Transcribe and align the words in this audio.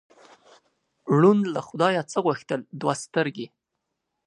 ړوند 1.17 1.43
له 1.55 1.59
خدایه 1.67 2.01
څه 2.11 2.17
غوښتل؟ 2.25 2.61
دوه 2.81 2.95
سترګې. 3.03 3.47